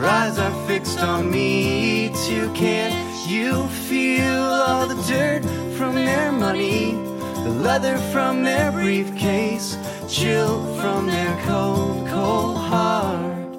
[0.00, 2.50] Their eyes are fixed on me too.
[2.54, 5.44] Can't you feel all the dirt
[5.76, 6.92] from their money?
[7.44, 9.76] The leather from their briefcase,
[10.08, 13.52] chill from their cold, cold heart.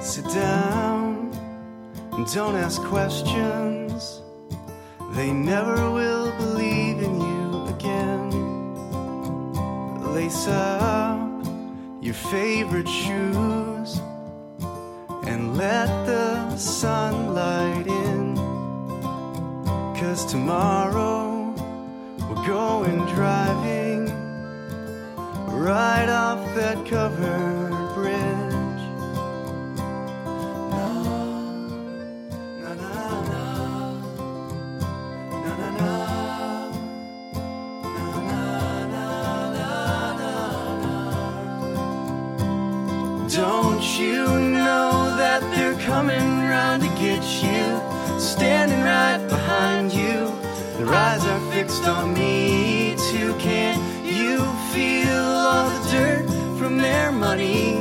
[0.00, 1.32] Sit down
[2.12, 4.22] and don't ask questions.
[5.16, 6.17] They never will
[12.08, 14.00] your favorite shoes
[15.26, 18.34] and let the sunlight in.
[19.94, 21.52] Cause tomorrow
[22.30, 24.06] we're going driving
[25.48, 27.57] right off that covered
[43.98, 48.20] you know that they're coming round to get you?
[48.20, 50.32] Standing right behind you.
[50.76, 53.34] Their eyes are fixed on me too.
[53.38, 54.38] Can't you
[54.72, 56.26] feel all the dirt
[56.58, 57.74] from their money?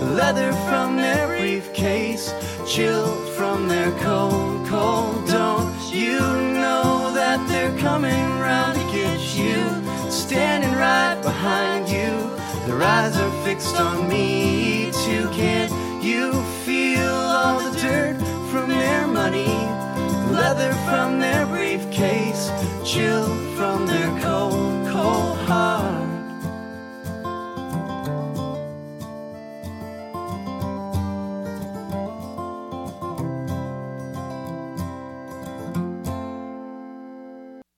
[0.00, 2.32] The leather from their briefcase,
[2.66, 3.06] chill
[3.36, 5.28] from their cold, cold.
[5.28, 10.10] Don't you know that they're coming round to get you?
[10.10, 12.39] Standing right behind you.
[12.70, 15.28] Their eyes are fixed on me too.
[15.30, 15.72] Can't
[16.04, 18.16] you feel all the dirt
[18.52, 19.44] from their money?
[19.46, 22.48] The leather from their briefcase,
[22.84, 26.06] chill from their cold, cold heart.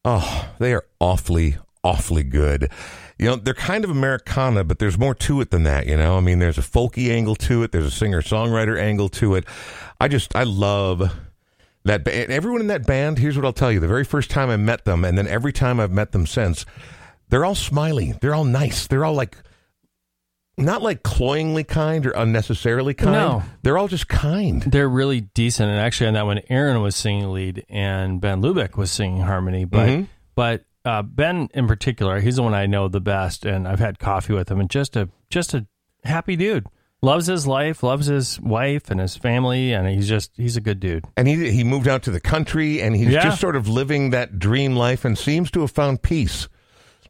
[0.04, 2.70] Oh, they are awfully, awfully good.
[3.22, 6.16] You know, they're kind of Americana, but there's more to it than that, you know?
[6.16, 9.44] I mean, there's a folky angle to it, there's a singer songwriter angle to it.
[10.00, 11.12] I just, I love
[11.84, 12.04] that.
[12.04, 14.56] ba- Everyone in that band, here's what I'll tell you the very first time I
[14.56, 16.66] met them, and then every time I've met them since,
[17.28, 18.12] they're all smiley.
[18.20, 18.86] They're all nice.
[18.88, 19.36] They're all like,
[20.58, 23.12] not like cloyingly kind or unnecessarily kind.
[23.12, 23.42] No.
[23.62, 24.62] They're all just kind.
[24.62, 28.76] They're really decent, and actually, on that one, Aaron was singing lead and Ben Lubeck
[28.76, 29.64] was singing harmony.
[29.64, 30.06] But Mhm.
[30.34, 33.98] but uh, Ben in particular, he's the one I know the best, and I've had
[33.98, 35.66] coffee with him, and just a just a
[36.04, 36.66] happy dude.
[37.04, 40.78] Loves his life, loves his wife and his family, and he's just he's a good
[40.78, 41.04] dude.
[41.16, 43.24] and he he moved out to the country and he's Yeah.
[43.24, 46.48] just sort of living that dream life and seems to have found peace.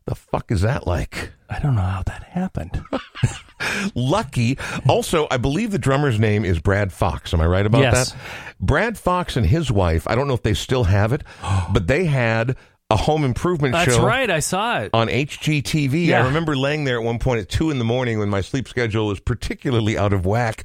[0.07, 1.33] The fuck is that like?
[1.51, 2.83] I don't know how that happened.
[3.95, 4.59] Lucky.
[4.89, 7.33] Also, I believe the drummer's name is Brad Fox.
[7.35, 8.13] Am I right about Yes.
[8.13, 8.19] that?
[8.61, 11.23] Brad Fox and his wife, I don't know if they still have it,
[11.73, 12.57] but they had
[12.93, 14.91] a home improvement That's show That's right, I saw it.
[14.93, 16.07] on HGTV.
[16.07, 16.23] Yeah.
[16.23, 18.69] I remember laying there at one point at two in the morning when my sleep
[18.69, 20.65] schedule was particularly out of whack.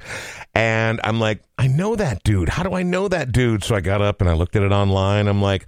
[0.54, 2.50] And I'm like, I know that dude.
[2.50, 3.64] How do I know that dude?
[3.64, 5.26] So I got up and I looked at it online.
[5.26, 5.66] I'm like,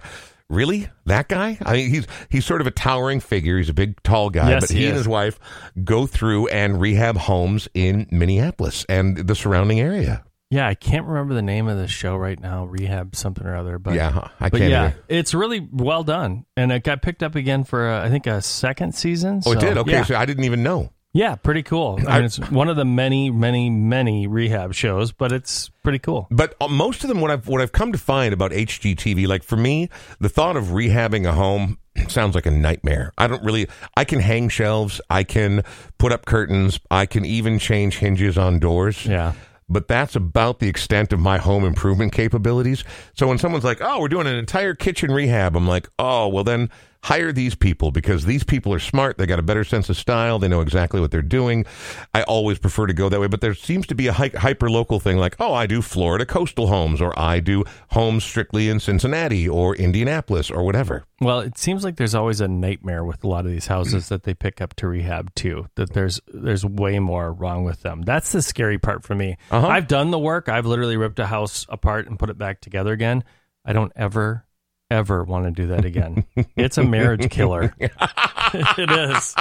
[0.49, 1.57] really that guy?
[1.65, 3.57] I mean, he's he's sort of a towering figure.
[3.57, 5.39] He's a big, tall guy, Yes, but he he, and his wife
[5.83, 10.23] go through and rehab homes in Minneapolis and the surrounding area.
[10.51, 12.65] Yeah, I can't remember the name of the show right now.
[12.65, 14.69] Rehab something or other, but yeah, I but can't.
[14.69, 15.03] yeah, either.
[15.07, 18.41] it's really well done, and it got picked up again for uh, I think a
[18.41, 19.41] second season.
[19.45, 19.77] Oh, it did.
[19.77, 20.03] Okay, yeah.
[20.03, 20.91] so I didn't even know.
[21.13, 21.99] Yeah, pretty cool.
[22.05, 26.27] I mean, it's one of the many, many, many rehab shows, but it's pretty cool.
[26.31, 29.43] But uh, most of them, what I've what I've come to find about HGTV, like
[29.43, 31.77] for me, the thought of rehabbing a home
[32.09, 33.13] sounds like a nightmare.
[33.17, 33.67] I don't really.
[33.95, 34.99] I can hang shelves.
[35.09, 35.63] I can
[35.97, 36.81] put up curtains.
[36.89, 39.05] I can even change hinges on doors.
[39.05, 39.33] Yeah.
[39.71, 42.83] But that's about the extent of my home improvement capabilities.
[43.13, 46.43] So when someone's like, "Oh, we're doing an entire kitchen rehab," I'm like, "Oh, well
[46.43, 46.69] then."
[47.03, 49.17] Hire these people because these people are smart.
[49.17, 50.37] They got a better sense of style.
[50.37, 51.65] They know exactly what they're doing.
[52.13, 54.99] I always prefer to go that way, but there seems to be a hyper local
[54.99, 59.49] thing like, oh, I do Florida coastal homes, or I do homes strictly in Cincinnati
[59.49, 61.05] or Indianapolis or whatever.
[61.19, 64.23] Well, it seems like there's always a nightmare with a lot of these houses that
[64.23, 65.67] they pick up to rehab too.
[65.75, 68.03] That there's there's way more wrong with them.
[68.03, 69.37] That's the scary part for me.
[69.49, 69.67] Uh-huh.
[69.67, 70.49] I've done the work.
[70.49, 73.23] I've literally ripped a house apart and put it back together again.
[73.65, 74.45] I don't ever
[74.91, 76.25] ever want to do that again.
[76.55, 77.73] it's a marriage killer.
[78.53, 79.35] it is.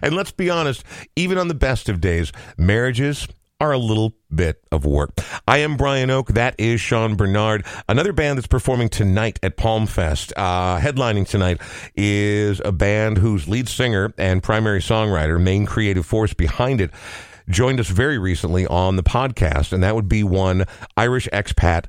[0.00, 0.84] And let's be honest,
[1.16, 3.26] even on the best of days, marriages
[3.60, 5.12] are a little bit of work.
[5.46, 6.28] I am Brian Oak.
[6.28, 7.64] That is Sean Bernard.
[7.88, 10.32] Another band that's performing tonight at Palm Fest.
[10.36, 11.60] Uh, headlining tonight
[11.94, 16.90] is a band whose lead singer and primary songwriter, main creative force behind it,
[17.48, 20.64] joined us very recently on the podcast, and that would be one
[20.96, 21.84] Irish expat.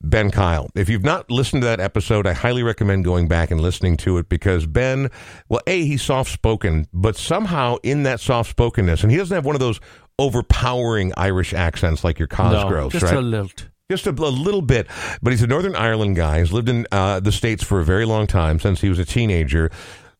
[0.00, 0.70] Ben Kyle.
[0.74, 4.18] If you've not listened to that episode, I highly recommend going back and listening to
[4.18, 5.10] it because Ben,
[5.48, 9.44] well, A, he's soft spoken, but somehow in that soft spokenness, and he doesn't have
[9.44, 9.80] one of those
[10.18, 13.14] overpowering Irish accents like your Cosgroves, just right?
[13.14, 13.50] a little.
[13.90, 14.86] Just a, a little bit,
[15.22, 16.40] but he's a Northern Ireland guy.
[16.40, 19.04] He's lived in uh, the States for a very long time, since he was a
[19.04, 19.70] teenager.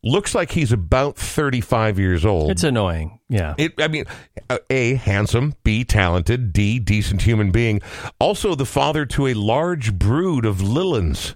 [0.05, 2.51] Looks like he's about 35 years old.
[2.51, 3.19] It's annoying.
[3.29, 3.55] Yeah.
[3.59, 4.05] It, I mean,
[4.49, 7.81] uh, A, handsome, B, talented, D, decent human being.
[8.21, 11.35] Also, the father to a large brood of Lillans.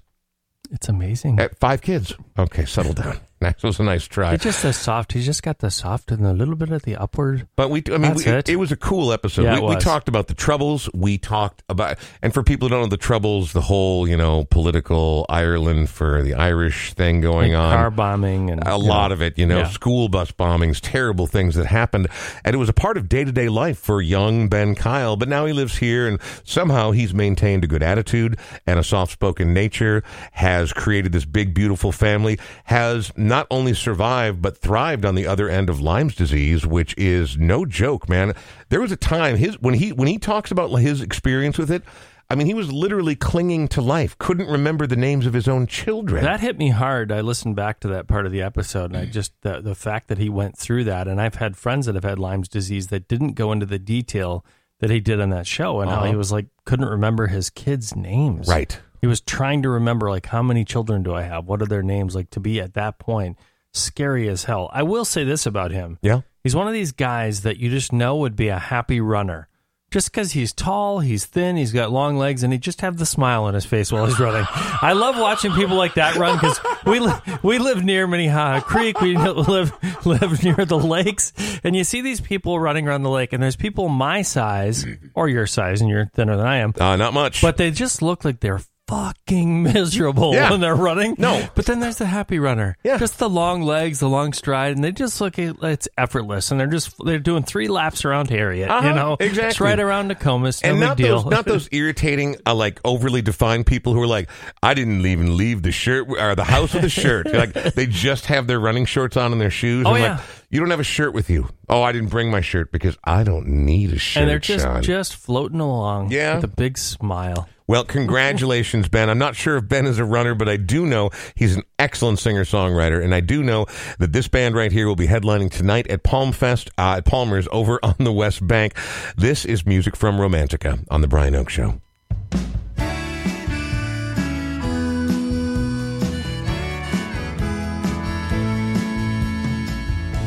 [0.70, 1.40] It's amazing.
[1.40, 2.14] At five kids.
[2.38, 3.18] Okay, settle down.
[3.42, 4.34] That was a nice try.
[4.34, 5.12] It's just the soft.
[5.12, 7.48] He's just got the soft and a little bit of the upward.
[7.56, 8.48] But we, I mean, we, it.
[8.48, 8.56] it.
[8.56, 9.44] was a cool episode.
[9.44, 10.88] Yeah, we, we talked about the troubles.
[10.94, 14.44] We talked about, and for people who don't know the troubles, the whole, you know,
[14.44, 17.74] political Ireland for the Irish thing going on.
[17.74, 19.14] car bombing and a lot know.
[19.14, 19.68] of it, you know, Yeah.
[19.68, 22.08] school bus bombings, terrible things that happened.
[22.44, 25.16] And it was a part of day to day life for young Ben Kyle.
[25.16, 29.12] But now he lives here and somehow he's maintained a good attitude and a soft
[29.12, 35.14] spoken nature, has created this big, beautiful family, has not only survived, but thrived on
[35.14, 38.34] the other end of Lyme's disease, which is no joke, man.
[38.68, 41.82] There was a time his when he when he talks about his experience with it,
[42.30, 45.66] I mean, he was literally clinging to life, couldn't remember the names of his own
[45.66, 46.24] children.
[46.24, 47.12] That hit me hard.
[47.12, 50.08] I listened back to that part of the episode, and I just the the fact
[50.08, 53.06] that he went through that, and I've had friends that have had Lyme's disease that
[53.08, 54.44] didn't go into the detail
[54.80, 56.06] that he did on that show, and how Uh-huh.
[56.06, 58.48] he was like couldn't remember his kids' names.
[58.48, 58.80] right.
[59.02, 61.44] He was trying to remember like how many children do I have?
[61.46, 62.14] What are their names?
[62.14, 63.36] Like to be at that point,
[63.72, 64.70] scary as hell.
[64.72, 65.98] I will say this about him.
[66.02, 66.20] Yeah.
[66.42, 69.48] He's one of these guys that you just know would be a happy runner.
[69.90, 73.04] Just because he's tall, he's thin, he's got long legs, and he just have the
[73.04, 74.46] smile on his face while he's running.
[74.50, 77.12] I love watching people like that run because we li-
[77.42, 79.02] we live near Minnehaha Creek.
[79.02, 79.70] We live
[80.06, 83.54] live near the lakes, and you see these people running around the lake, and there's
[83.56, 87.42] people my size or your size, and you're thinner than I am, Uh, not much.
[87.42, 90.50] but they just look like they're fucking miserable Yeah.
[90.50, 91.14] when they're running.
[91.18, 91.48] No.
[91.54, 92.76] But then there's the happy runner.
[92.84, 92.98] Yeah.
[92.98, 96.66] Just the long legs, the long stride, and they just look it's effortless and they're
[96.66, 99.16] just they're doing three laps around Harriet, Uh-huh, you know.
[99.20, 99.64] Exactly.
[99.66, 101.22] right around Nokomis, no and big not deal.
[101.22, 104.28] those not those irritating uh, like overly defined people who are like
[104.62, 108.26] I didn't even leave the shirt or the house with a shirt like they just
[108.26, 110.12] have their running shorts on and their shoes Oh, yeah.
[110.16, 112.96] like you don't have a shirt with you oh I didn't bring my shirt because
[113.04, 114.82] I don't need a shirt and they're just Sean.
[114.82, 116.34] just floating along Yeah.
[116.36, 117.48] with a big smile.
[117.66, 119.08] Well congratulations Ben.
[119.08, 122.18] I'm not sure if Ben is a runner but I do know he's an excellent
[122.18, 123.66] singer songwriter and I do know
[123.98, 127.48] that this band right here will be headlining tonight at Palm Fest uh, at Palmer's
[127.52, 128.74] over on the West Bank.
[129.16, 131.80] This is music from Romantica on the Brian Oake Show.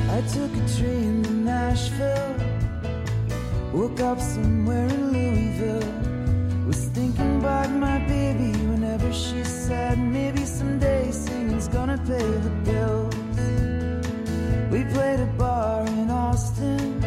[0.09, 2.35] I took a train to Nashville.
[3.73, 4.19] Woke up
[12.07, 13.15] pay the bills.
[14.71, 17.03] We played a bar in Austin,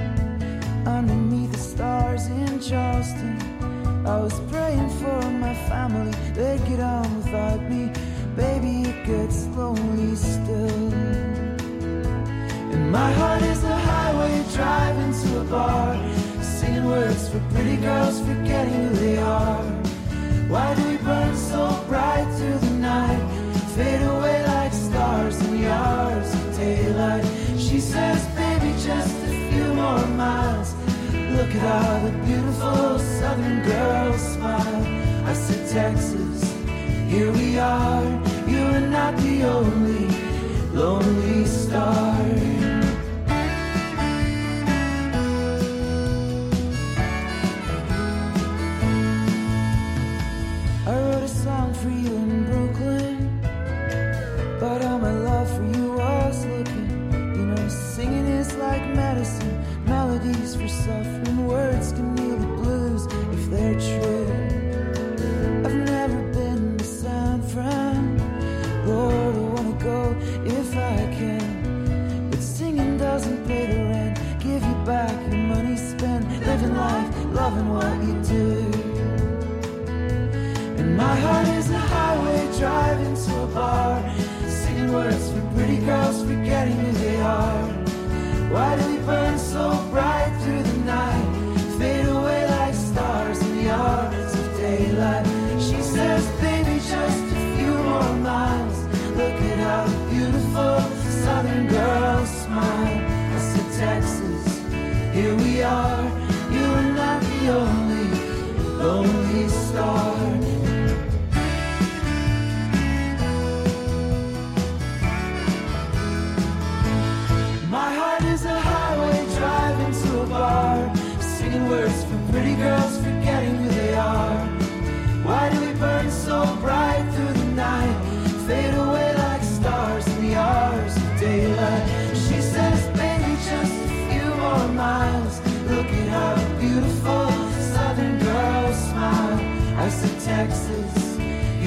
[0.86, 3.38] underneath the stars in Charleston.
[4.04, 7.92] I was praying for my family, they'd get on without me.
[8.34, 10.92] Baby, it gets lonely still.
[12.74, 15.96] And my heart is a highway driving to a bar,
[16.42, 19.62] singing words for pretty girls forgetting who they are.
[20.48, 22.67] Why do we burn so bright through the
[31.38, 34.84] Look at all the beautiful southern girls smile.
[35.24, 36.52] I said, Texas,
[37.06, 38.02] here we are.
[38.48, 40.08] You are not the only
[40.72, 42.18] lonely star.
[50.86, 52.27] I wrote a song for you
[88.50, 88.87] Why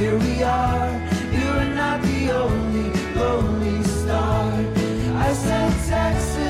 [0.01, 0.89] here we are.
[1.37, 2.89] You are not the only
[3.19, 4.51] lonely star.
[5.27, 6.40] I said, Texas,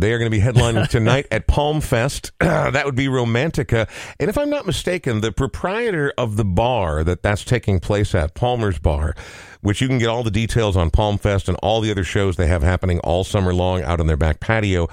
[0.00, 2.32] they are going to be headlining tonight at Palm Fest.
[2.40, 3.88] that would be Romantica.
[4.18, 8.34] And if I'm not mistaken, the proprietor of the bar that that's taking place at,
[8.34, 9.14] Palmer's Bar,
[9.60, 12.36] which you can get all the details on Palm Fest and all the other shows
[12.36, 14.88] they have happening all summer long out on their back patio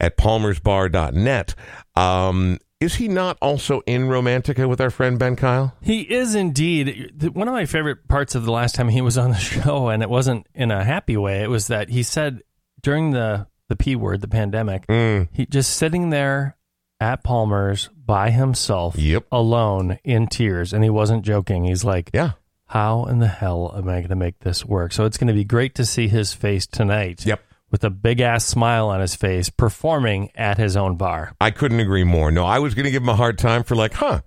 [0.00, 1.54] at palmersbar.net.
[1.96, 5.74] Um, is he not also in Romantica with our friend Ben Kyle?
[5.80, 7.22] He is indeed.
[7.32, 10.02] One of my favorite parts of the last time he was on the show, and
[10.02, 12.42] it wasn't in a happy way, it was that he said
[12.82, 15.28] during the, the P word, the pandemic, Mm.
[15.32, 16.56] he just sitting there
[17.00, 19.24] at Palmer's by himself, Yep.
[19.32, 20.72] alone in tears.
[20.72, 21.64] And he wasn't joking.
[21.64, 22.32] He's like, Yeah.
[22.68, 24.92] how in the hell am I going to make this work?
[24.92, 27.24] So it's going to be great to see his face tonight.
[27.26, 27.40] Yep.
[27.70, 31.34] With a big ass smile on his face, performing at his own bar.
[31.40, 32.30] I couldn't agree more.
[32.30, 34.20] No, I was going to give him a hard time for like, huh,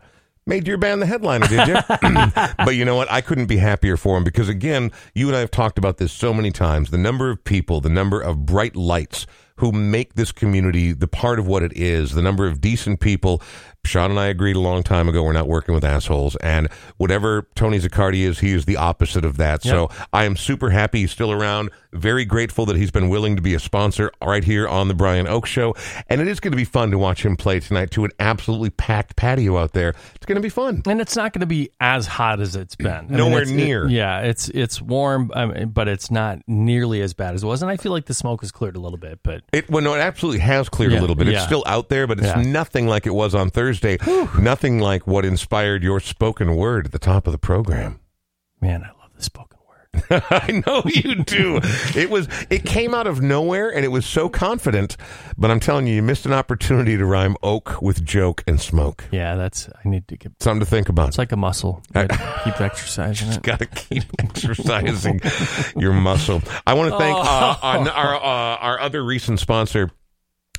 [0.48, 1.76] made your band the headliner, did you?
[2.66, 3.12] but you know what?
[3.12, 6.12] I couldn't be happier for him because again, you and I have talked about this
[6.12, 6.90] so many times.
[6.90, 9.28] The number of people, the number of bright lights
[9.58, 13.42] who make this community the part of what it is, the number of decent people.
[13.86, 16.36] Sean and I agreed a long time ago we're not working with assholes.
[16.38, 19.64] And whatever Tony Zaccardi is, he is the opposite of that.
[19.64, 21.70] So I am super happy he's still around.
[21.94, 25.26] Very grateful that he's been willing to be a sponsor right here on the Brian
[25.26, 25.74] Oake Show.
[26.10, 28.72] And it is going to be fun to watch him play tonight to an absolutely
[28.72, 29.94] packed patio out there.
[30.16, 30.82] It's going to be fun.
[30.86, 32.90] and it's not going to be as hot as it's been.
[32.92, 33.86] I Nowhere it's- near.
[33.86, 37.48] it- yeah, it's it's warm, I mean, but it's not nearly as bad as it
[37.48, 37.62] was.
[37.62, 39.20] And I feel like the smoke has cleared a little bit.
[39.24, 41.28] But It well, no, it absolutely has cleared a little bit.
[41.30, 41.46] It's yeah.
[41.46, 42.42] still out there, but it's Yeah.
[42.42, 43.98] nothing like it was on Thursday.
[44.38, 48.00] nothing like what inspired your spoken word at the top of the program.
[48.60, 49.57] man, I love the spoken word.
[50.10, 51.60] I know you do.
[51.96, 54.98] It was it came out of nowhere and it was so confident,
[55.38, 59.06] but I'm telling you, you missed an opportunity to rhyme oak with joke and smoke.
[59.12, 60.32] Yeah, that's I need to get.
[60.42, 61.10] Something to think about.
[61.10, 61.82] It's like a muscle.
[61.96, 62.08] You
[62.44, 63.42] keep exercising it.
[63.42, 65.22] Got to keep exercising
[65.76, 66.42] your muscle.
[66.66, 69.92] I want to thank uh, our our, uh, our other recent sponsor.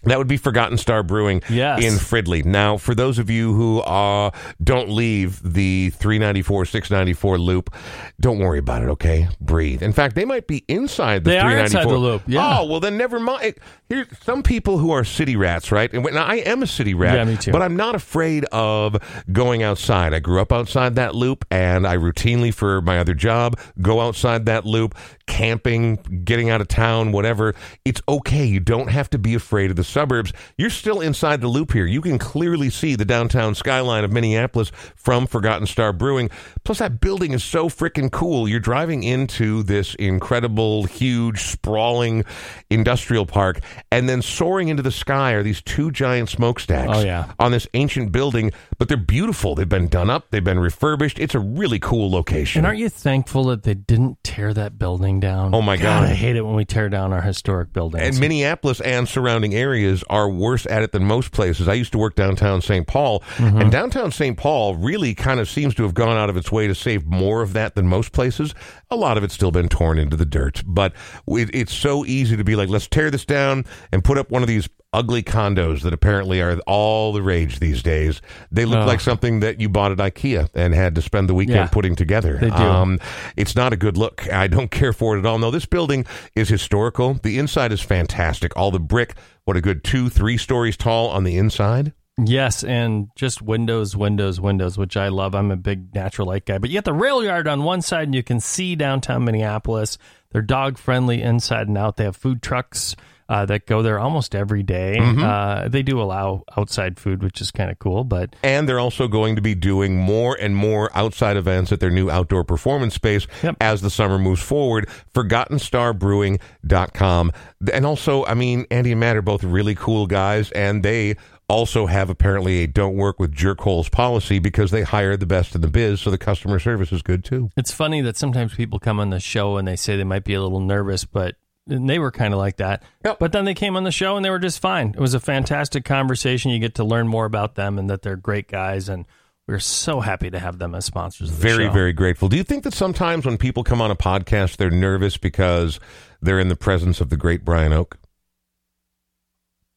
[0.05, 1.82] That would be Forgotten Star Brewing Yes.
[1.84, 2.44] in Fridley.
[2.44, 4.30] Now, for those of you who uh,
[4.62, 7.74] don't leave the 394, 694 loop,
[8.20, 9.28] don't worry about it, okay?
[9.40, 9.82] Breathe.
[9.82, 11.80] In fact, they might be inside the They are 394.
[11.82, 12.59] inside the loop, yeah.
[12.61, 13.55] Oh, well, then never mind.
[13.88, 15.92] Here, some people who are city rats, right?
[15.92, 17.53] And now, I am a city rat, Yeah, me too.
[17.53, 18.96] but I'm not afraid of
[19.32, 20.14] going outside.
[20.14, 24.46] I grew up outside that loop, and I routinely, for my other job, go outside
[24.46, 24.94] that loop,
[25.29, 27.55] camping, getting out of town, whatever.
[27.85, 28.45] It's okay.
[28.45, 30.33] You don't have to be afraid of the suburbs.
[30.57, 31.87] You're still inside the loop here.
[31.87, 36.31] You can clearly see the downtown skyline of Minneapolis from Forgotten Star Brewing.
[36.64, 38.49] Plus, that building is so freaking cool.
[38.49, 42.24] You're driving into this incredible, huge, sprawling
[42.70, 43.61] industrial park,
[43.93, 47.33] and then soaring into the sky are these two giant smokestacks Oh, yeah.
[47.39, 49.55] on this ancient building, but they're beautiful.
[49.55, 51.18] They've been done up, they've been refurbished.
[51.18, 52.61] It's a really cool location.
[52.61, 55.55] And aren't you thankful that they didn't tear that building down?
[55.55, 56.05] Oh, my God.
[56.05, 58.07] I hate it when we tear down our historic buildings.
[58.07, 61.68] And Minneapolis and surrounding areas are worse at it than most places.
[61.68, 62.87] I used to work downtown St.
[62.87, 63.61] Paul, Mm-hmm.
[63.61, 64.37] and downtown St.
[64.37, 67.43] Paul really kind of seems to have gone out of its way to save more
[67.43, 68.55] of that than most places.
[68.91, 70.93] A lot of it's still been torn into the dirt, but
[71.26, 74.43] it, it's so easy to be like, let's tear this down and put up one
[74.43, 78.22] of these ugly condos that apparently are all the rage these days.
[78.51, 81.57] They look like something that you bought at IKEA and had to spend the weekend
[81.57, 81.66] Yeah.
[81.66, 82.39] putting together.
[82.39, 82.57] They do.
[82.57, 82.99] Um,
[83.36, 84.32] it's not a good look.
[84.32, 85.39] I don't care for it at all.
[85.39, 87.14] No, this building is historical.
[87.22, 88.57] The inside is fantastic.
[88.57, 89.14] All the brick,
[89.45, 91.93] what a good two, three stories tall on the inside.
[92.20, 95.34] Yes, and just windows, windows, windows, which I love.
[95.36, 96.59] I'm a big natural light guy.
[96.59, 99.99] But you got the rail yard on one side, and you can see downtown Minneapolis.
[100.32, 101.97] They're dog friendly inside and out.
[101.97, 102.97] They have food trucks
[103.29, 104.97] uh, that go there almost every day.
[104.99, 105.22] Mm-hmm.
[105.22, 108.05] Uh, they do allow outside food, which is kind of cool.
[108.05, 111.91] But And they're also going to be doing more and more outside events at their
[111.91, 113.57] new outdoor performance space Yep.
[113.61, 114.89] as the summer moves forward.
[115.14, 117.33] ForgottenStarBrewing.com.
[117.72, 121.16] And also, I mean, Andy and Matt are both really cool guys, and they
[121.49, 125.61] also have apparently a don't work with jerkholes policy because they hire the best in
[125.62, 127.49] the biz, so the customer service is good too.
[127.57, 130.35] it's funny that sometimes people come on the show and they say they might be
[130.35, 131.37] a little nervous, but
[131.69, 132.83] and they were kind of like that.
[133.05, 133.19] Yep.
[133.19, 134.91] But then they came on the show and they were just fine.
[134.91, 136.51] It was a fantastic conversation.
[136.51, 138.89] You get to learn more about them and that they're great guys.
[138.89, 139.05] And
[139.47, 141.31] we're so happy to have them as sponsors.
[141.31, 141.73] Of the Very, show.
[141.73, 142.29] very grateful.
[142.29, 145.81] Do you think that sometimes when people come on a podcast, they're nervous because
[146.21, 147.95] they're in the presence of the great Brian Oake?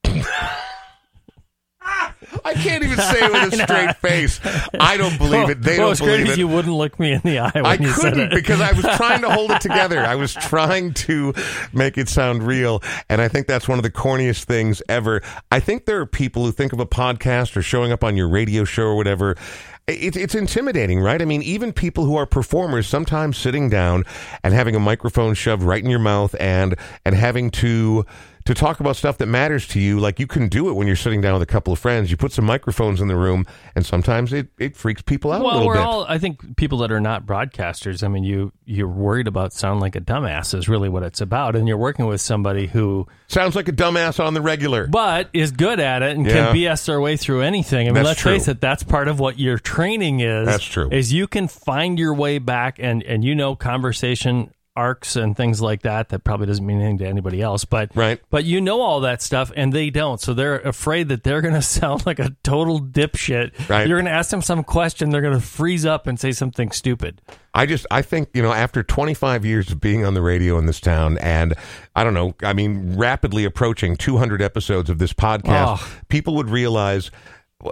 [2.43, 4.39] I can't even say it with a straight face.
[4.79, 5.61] I don't believe it.
[5.61, 6.38] They well, don't believe it.
[6.38, 8.36] you wouldn't look me in the eye when I you said couldn't it.
[8.36, 9.99] because I was trying to hold it together.
[9.99, 11.34] I was trying to
[11.73, 12.82] make it sound real.
[13.09, 15.21] And I think that's one of the corniest things ever.
[15.51, 18.29] I think there are people who think of a podcast or showing up on your
[18.29, 19.36] radio show or whatever.
[19.88, 21.21] It, it's intimidating, right?
[21.21, 24.05] I mean, even people who are performers, sometimes sitting down
[24.43, 28.05] and having a microphone shoved right in your mouth and and having to
[28.46, 30.00] to talk about stuff that matters to you.
[30.00, 32.10] Like you can do it when you're sitting down with a couple of friends.
[32.12, 35.44] You put some microphones in the room, and sometimes it, it freaks people out a
[35.44, 35.82] well, little we're bit.
[35.84, 36.06] all.
[36.08, 38.04] I think people that are not broadcasters.
[38.04, 41.56] I mean, you you're worried about sound like a dumbass is really what it's about,
[41.56, 44.88] and you're working with somebody who, Sounds like a dumbass on the regular.
[44.88, 46.34] but is good at it and Yeah.
[46.48, 47.88] can BS their way through anything.
[47.88, 48.32] I mean, That's let's true.
[48.34, 48.62] face it.
[48.62, 50.46] That's part of what your training is.
[50.48, 50.89] That's true.
[50.92, 55.61] Is you can find your way back, and and you know conversation arcs and things
[55.61, 58.19] like that that probably doesn't mean anything to anybody else but Right.
[58.29, 61.53] but you know all that stuff and they don't so they're afraid that they're going
[61.61, 63.88] to sound like a total dipshit Right.
[63.88, 66.71] you're going to ask them some question they're going to freeze up and say something
[66.71, 67.21] stupid
[67.53, 70.65] I just I think you know after 25 years of being on the radio in
[70.65, 71.53] this town and
[71.95, 75.91] I don't know I mean rapidly approaching 200 episodes of this podcast Oh.
[76.09, 77.11] people would realize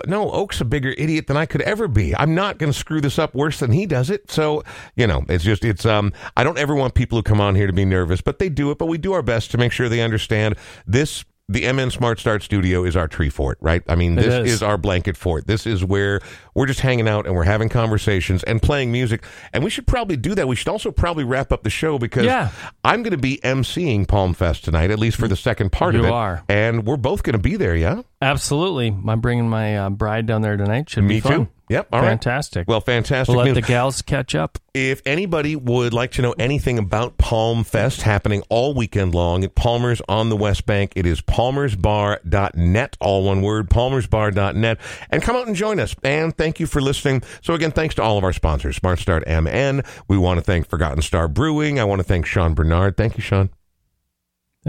[0.07, 2.15] no Oake's a bigger idiot than I could ever be.
[2.15, 4.29] I'm not going to screw this up worse than he does it.
[4.31, 4.63] So
[4.95, 7.67] you know it's just it's um I don't ever want people who come on here
[7.67, 9.89] to be nervous but they do it but we do our best to make sure
[9.89, 13.81] they understand this the MN Smart Start Studio is our tree fort, right?
[13.89, 14.53] I mean, this is.
[14.53, 15.47] is our blanket fort.
[15.47, 16.21] This is where
[16.53, 19.25] we're just hanging out and we're having conversations and playing music.
[19.51, 20.47] And we should probably do that.
[20.47, 22.51] We should also probably wrap up the show because Yeah.
[22.83, 26.05] I'm going to be emceeing Palm Fest tonight, at least for the second part of
[26.05, 26.07] it.
[26.07, 26.43] You are.
[26.47, 28.03] And we're both going to be there, yeah?
[28.21, 31.47] absolutely i'm bringing my uh, bride down there tonight should Me be fun too.
[31.69, 31.87] Yep.
[31.93, 32.09] All right.
[32.09, 33.29] fantastic Well, fantastic.
[33.29, 33.55] we'll let news.
[33.55, 38.41] the gals catch up If anybody would like to know anything about Palm Fest happening
[38.49, 43.69] all weekend long at Palmer's on the West Bank, it is palmersbar.net, all one word,
[43.69, 44.77] palmersbar.net.
[45.11, 45.95] And come out and join us.
[46.03, 47.21] And thank you for listening.
[47.41, 49.83] So, again, thanks to all of our sponsors, Smart Start MN.
[50.07, 51.79] We want to thank Forgotten Star Brewing.
[51.79, 52.97] I want to thank Sean Bernard.
[52.97, 53.49] Thank you, Sean.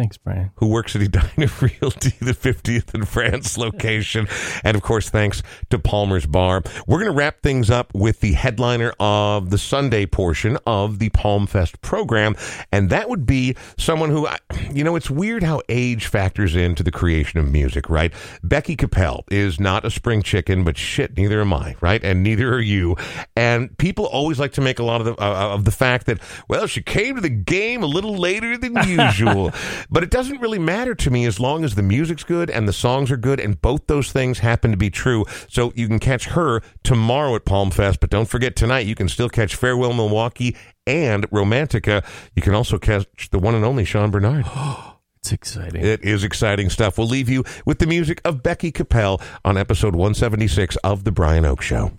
[0.00, 0.50] Thanks, Brian.
[0.54, 4.26] who works at Edina Realty, the 50th and France location.
[4.64, 6.62] And of course, thanks to Palmer's Bar.
[6.86, 11.10] We're going to wrap things up with the headliner of the Sunday portion of the
[11.10, 12.34] Palm Fest program.
[12.72, 14.26] And that would be someone who,
[14.72, 18.10] you know, it's weird how age factors into the creation of music, right?
[18.42, 22.02] Becky Kapell is not a spring chicken, but shit, neither am I, right?
[22.02, 22.96] And neither are you.
[23.36, 26.20] And people always like to make a lot of the, uh, of the fact that,
[26.48, 29.52] well, she came to the game a little later than usual.
[29.90, 32.72] But it doesn't really matter to me as long as the music's good and the
[32.72, 35.24] songs are good, and both those things happen to be true.
[35.48, 39.08] So you can catch her tomorrow at Palm Fest, but don't forget tonight you can
[39.08, 42.04] still catch Farewell Milwaukee and Romantica.
[42.36, 44.46] You can also catch the one and only Sean Bernard.
[45.22, 45.84] It's exciting.
[45.84, 46.96] It is exciting stuff.
[46.96, 51.44] We'll leave you with the music of Becky Kapell on episode 176 of The Brian
[51.44, 51.92] Oake Show.